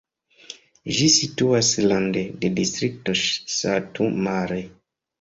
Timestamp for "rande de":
1.93-2.53